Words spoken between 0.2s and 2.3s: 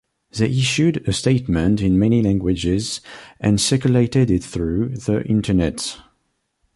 They issued a statement in many